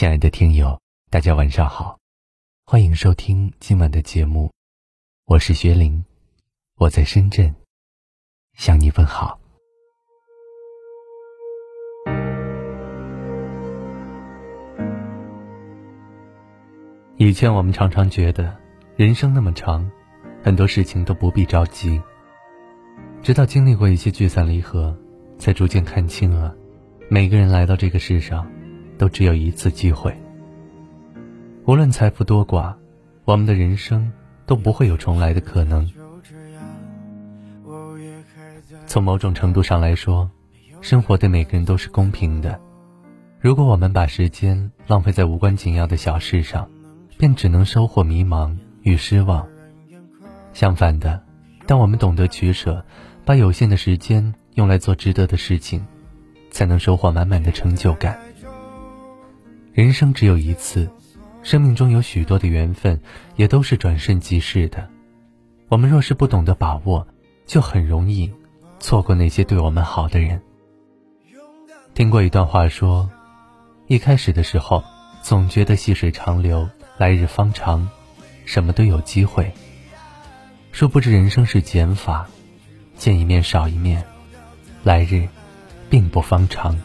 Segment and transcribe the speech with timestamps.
[0.00, 1.98] 亲爱的听友，大家晚上好，
[2.64, 4.50] 欢迎收听今晚的节目，
[5.26, 6.02] 我是薛林，
[6.76, 7.54] 我在深圳
[8.54, 9.38] 向你问好。
[17.18, 18.56] 以前我们常常觉得
[18.96, 19.86] 人生那么长，
[20.42, 22.00] 很多事情都不必着急，
[23.20, 24.96] 直到经历过一些聚散离合，
[25.38, 26.56] 才逐渐看清了，
[27.10, 28.50] 每个人来到这个世上。
[29.00, 30.14] 都只有一次机会。
[31.64, 32.74] 无论财富多寡，
[33.24, 34.12] 我们的人生
[34.44, 35.90] 都不会有重来的可能。
[38.86, 40.30] 从某种程度上来说，
[40.82, 42.60] 生活对每个人都是公平的。
[43.40, 46.68] 如果我们把时间浪费在无关紧要的小事上，
[47.16, 49.48] 便只能收获迷茫与失望。
[50.52, 51.24] 相反的，
[51.66, 52.84] 当我们懂得取舍，
[53.24, 55.82] 把有限的时间用来做值得的事情，
[56.50, 58.18] 才能收获满满的成就感。
[59.80, 60.86] 人生只有一次，
[61.42, 63.00] 生命中有许多的缘分，
[63.36, 64.86] 也都是转瞬即逝的。
[65.68, 67.08] 我们若是不懂得把握，
[67.46, 68.30] 就很容易
[68.78, 70.38] 错过那些对我们好的人。
[71.94, 73.08] 听过一段话说，
[73.86, 74.84] 一开始的时候，
[75.22, 76.68] 总觉得细水长流，
[76.98, 77.88] 来日方长，
[78.44, 79.50] 什么都有机会。
[80.72, 82.28] 殊不知人生是减法，
[82.98, 84.04] 见一面少一面，
[84.84, 85.26] 来日
[85.88, 86.78] 并不方长。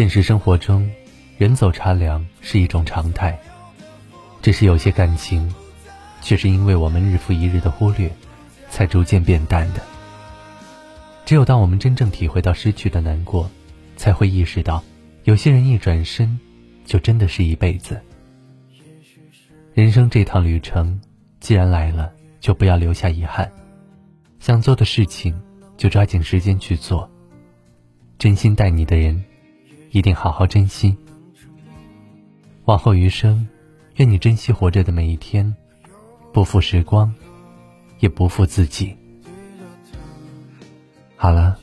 [0.00, 0.90] 现实生活中，
[1.36, 3.38] 人走茶凉是一种常态。
[4.40, 5.54] 只是有些感情，
[6.22, 8.10] 却是因为我们日复一日的忽略，
[8.70, 9.82] 才逐渐变淡的。
[11.26, 13.50] 只有当我们真正体会到失去的难过，
[13.98, 14.82] 才会意识到，
[15.24, 16.40] 有些人一转身，
[16.86, 18.00] 就真的是一辈子。
[19.74, 20.98] 人生这趟旅程，
[21.40, 23.52] 既然来了，就不要留下遗憾。
[24.38, 25.38] 想做的事情，
[25.76, 27.06] 就抓紧时间去做。
[28.18, 29.22] 真心待你的人。
[29.90, 30.96] 一定好好珍惜。
[32.64, 33.46] 往后余生，
[33.96, 35.54] 愿你珍惜活着的每一天，
[36.32, 37.12] 不负时光，
[37.98, 38.96] 也不负自己。
[41.16, 41.58] 好了，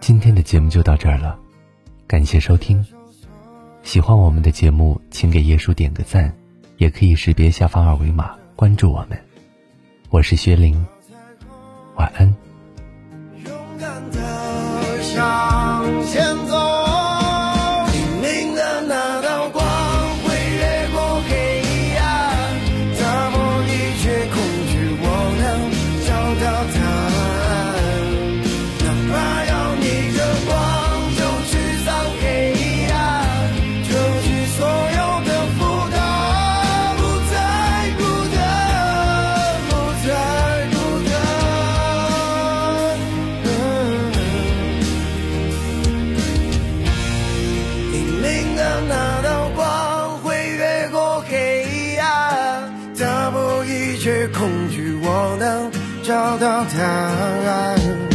[0.00, 1.38] 今天的节目就到这儿了，
[2.06, 2.84] 感谢收听。
[3.82, 6.34] 喜欢我们的节目，请给叶叔点个赞，
[6.78, 9.18] 也可以识别下方二维码关注我们。
[10.10, 10.86] 我是薛玲，
[11.96, 12.34] 晚安。
[13.44, 14.43] 勇敢的
[55.06, 55.70] 我能
[56.02, 58.13] 找到答案